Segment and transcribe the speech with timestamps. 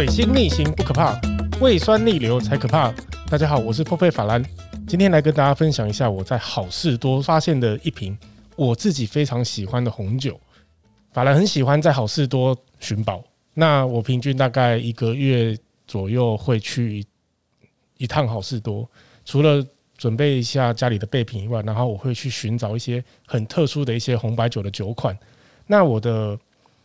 [0.00, 1.20] 水星逆行不可怕，
[1.60, 2.90] 胃酸逆流才可怕。
[3.28, 4.42] 大家好，我是破费法兰，
[4.88, 8.16] 今天来跟大家分享一下我在好事多发现的一瓶
[8.56, 10.40] 我自己非常喜欢的红酒。
[11.12, 15.54] 法兰很喜欢在好事多寻宝，那我平均大概一个月
[15.86, 17.04] 左右会去
[17.98, 18.90] 一趟好事多，
[19.26, 19.62] 除了
[19.98, 25.14] 准备一下家里的备品以外，然后我会去寻找一些很特殊的一些红白酒的酒款。
[25.66, 26.38] 那我的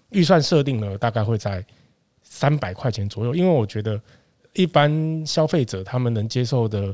[0.09, 1.65] 预算设定呢，大概会在
[2.27, 4.01] 三百块钱左右，因为我觉得
[4.53, 6.93] 一般消费者他们能接受的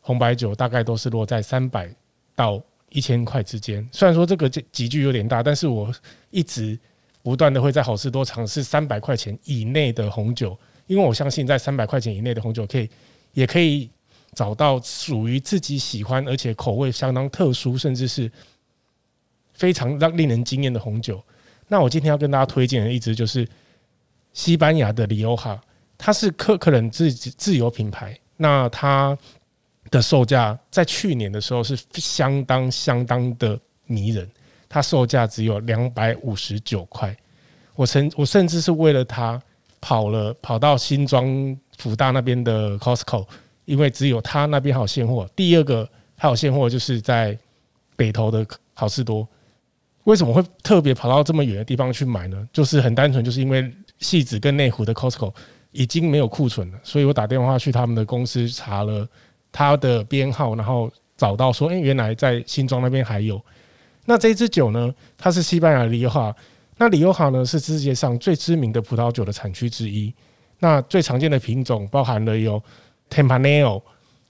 [0.00, 1.88] 红白酒大概都是落在三百
[2.34, 3.88] 到一千块之间。
[3.90, 5.90] 虽然说这个级距有点大，但是我
[6.30, 6.78] 一直
[7.22, 12.90] 不断的会在好市多尝试三百块钱以内的红酒，因为我相信在三百块钱以内的红酒可以，
[13.32, 13.88] 也可以
[14.34, 18.30] 找到属于自己喜欢而且口味相当特殊，甚至是
[19.54, 21.22] 非常让令人惊艳的红酒。
[21.68, 23.48] 那我今天要跟大家推荐的一支就是。
[24.32, 25.60] 西班牙的里欧哈，
[25.98, 28.18] 它是科克伦自己自有品牌。
[28.36, 29.16] 那它
[29.90, 34.26] 的售价在去年的时候是相当相当的迷人，
[34.68, 37.14] 它售价只有两百五十九块。
[37.74, 39.38] 我曾我甚至是为了它
[39.80, 43.26] 跑了跑到新庄福大那边的 Costco，
[43.64, 45.28] 因为只有它那边还有现货。
[45.36, 45.86] 第二个
[46.16, 47.36] 还有现货就是在
[47.96, 49.28] 北投的好事多。
[50.04, 52.48] 为什么会特别跑到这么远的地方去买呢？
[52.52, 53.70] 就是很单纯，就是因为。
[54.00, 55.32] 汐止跟内湖的 Costco
[55.72, 59.08] 已经没有库存了，所以我打电话去他们的公司查了
[59.52, 63.40] 他的编号，然后找到说，哎，原来在新庄那边还有。
[64.06, 66.34] 那这支酒呢，它是西班牙的里欧哈。
[66.78, 70.12] 那里欧哈呢，是世界上最知名的葡萄酒的产区之一。
[70.58, 72.60] 那最常见的品种包含了有
[73.10, 73.82] Tempranillo、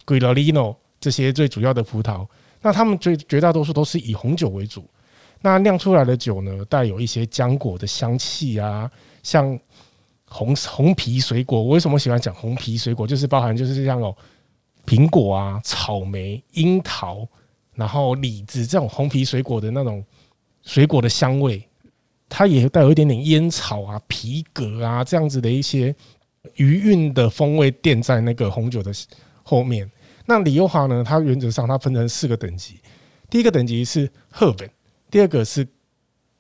[0.05, 2.27] Grilolino 这些最主要的葡萄。
[2.61, 4.85] 那他们最绝大多数都是以红酒为主。
[5.43, 8.91] 那酿出来的酒呢，带有一些浆果的香气啊。
[9.23, 9.59] 像
[10.25, 13.07] 红红皮水果，我为什么喜欢讲红皮水果？
[13.07, 14.17] 就是包含就是像哦，
[14.87, 17.27] 苹果啊、草莓、樱桃，
[17.75, 20.05] 然后李子这种红皮水果的那种
[20.63, 21.63] 水果的香味，
[22.29, 25.95] 它也带有一点点烟草啊、皮革啊这样子的一些
[26.55, 28.93] 余韵的风味垫在那个红酒的
[29.43, 29.91] 后面。
[30.27, 31.03] 那里欧哈呢？
[31.05, 32.79] 它原则上它分成四个等级，
[33.29, 34.71] 第一个等级是赫本，
[35.11, 35.67] 第二个是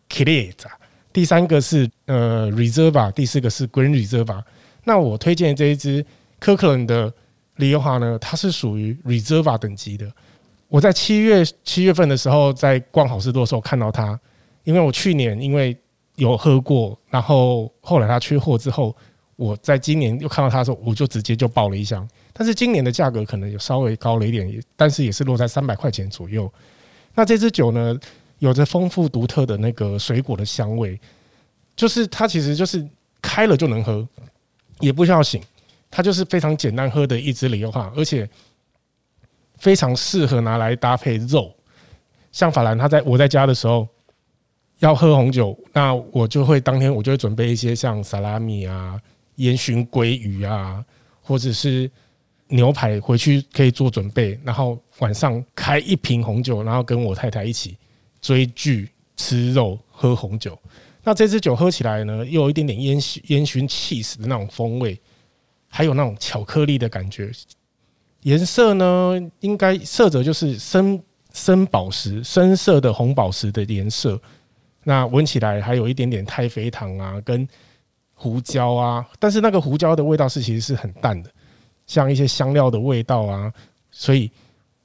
[0.08, 0.70] Crianza。
[1.12, 4.42] 第三个是呃 Reserva，第四个是 green Reserva。
[4.84, 6.06] 那我推荐这一支
[6.38, 7.12] 科克伦的
[7.56, 10.10] 里欧哈呢，它是属于 Reserva 等级的。
[10.68, 14.18] 我在七月七月份的时候在逛好事多的时候看到它，
[14.62, 15.76] 因为我去年因为
[16.14, 18.94] 有喝过，然后后来它缺货之后，
[19.34, 22.08] 我在今年又看到它的时候，我就直接就报了一箱。
[22.32, 26.50] 但是今年的价格可能有稍微高了一点，但是也是落在三百块钱左右。
[27.16, 27.98] 那这支酒呢，
[28.40, 30.98] 有着丰富独特的那个水果的香味，
[31.76, 32.86] 就是它其实就是
[33.22, 34.06] 开了就能喝，
[34.80, 35.40] 也不需要醒，
[35.90, 38.28] 它就是非常简单喝的一支里欧哈，而且
[39.58, 41.54] 非常适合拿来搭配肉。
[42.32, 43.86] 像法兰他在我在家的时候
[44.78, 48.98] 要喝红酒，那我就会当天我就会准备一些像萨拉米啊、
[49.36, 50.82] 烟熏鲑鱼啊，
[51.22, 51.90] 或者是
[52.48, 57.76] 牛排回去可以做准备，然后晚上开一瓶红酒，然后跟我太太一起。
[58.20, 60.58] 追剧、吃肉、喝红酒，
[61.02, 64.98] 那这支酒喝起来呢，又有一点点烟熏烟熏气死的那种风味，
[65.68, 67.30] 还有那种巧克力的感觉。
[68.22, 74.20] 颜色呢，应该色泽就是深深宝石、深色的红宝石的颜色。
[74.84, 77.48] 那闻起来还有一点点太妃糖啊，跟
[78.12, 81.30] 胡椒啊，但是那个胡椒的味道是其实是很淡的，
[81.86, 83.52] 像一些香料的味道啊，
[83.90, 84.30] 所以。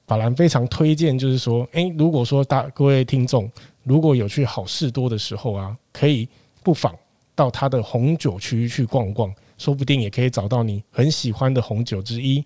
[0.06, 3.50] 法兰非常推荐，就是说，诶，如果说大各位听众
[3.82, 6.28] 如果有去好事多的时候啊，可以
[6.62, 6.94] 不妨
[7.34, 12.44] 到他的红酒区去逛逛，说不定也可以找到你很喜欢的红酒之一。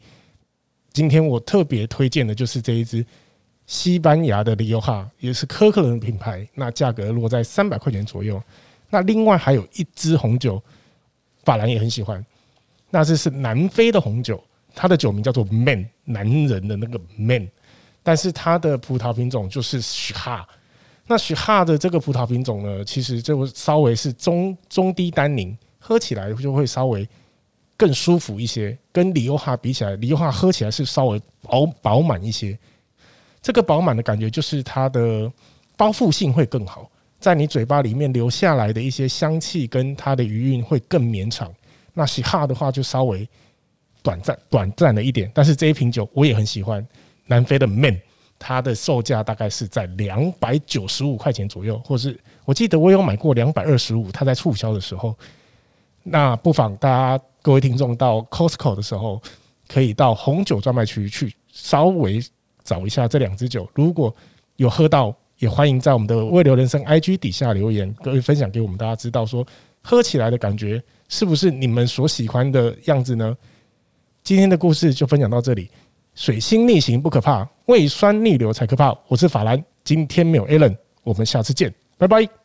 [0.93, 3.04] 今天我特别推荐的就是这一支
[3.67, 8.43] 西班牙的里欧哈，也是科克伦品牌，那价格落在三百块钱左右。
[8.88, 10.61] 那另外还有一支红酒，
[11.44, 12.25] 法兰也很喜欢，
[12.88, 14.43] 那这是南非的红酒。
[14.73, 17.50] 它的酒名叫做 Man，男人的那个 Man，
[18.10, 20.44] 但是它的葡萄品种就是许哈。
[21.06, 27.08] 那许哈的这个葡萄品种呢，其实就稍微是中中低单宁，喝起来就会稍微
[27.76, 28.76] 更舒服一些。
[28.90, 32.58] 跟里欧哈比起来，里欧哈喝起来是稍微饱饱满一些。
[33.40, 35.30] 这个饱满的感觉就是它的
[35.76, 36.90] 包覆性会更好，
[37.20, 41.48] 在你嘴巴里面留下来的一些香气跟它的余韵会更绵长。
[41.94, 43.28] 那许哈的话就稍微。
[44.02, 46.84] 短暂短暂了一点，但是这一瓶酒我也很喜欢。
[47.31, 48.00] 南非的 Man，
[48.41, 55.17] 它的售价大概是在两百九十五块钱左右，或是我记得我有买过两百二十五，它在促销的时候。
[56.03, 59.23] 那不妨大家各位听众到 Costco 的时候，
[59.69, 62.21] 可以到红酒专卖区去稍微
[62.65, 63.71] 找一下这两支酒。
[63.75, 64.12] 如果
[64.56, 69.47] 有喝到，也欢迎在我们的未流人生 IG 底下留言，各位分享给我们大家知道，说
[69.82, 73.37] 喝起来的感觉是不是你们所喜欢的样子呢？
[74.25, 75.71] 今天的故事就分享到这里。
[76.20, 78.94] 水星逆行不可怕，胃酸逆流才可怕。
[79.08, 82.39] 我是法兰，今天没有 Alan，我们下次见，拜拜。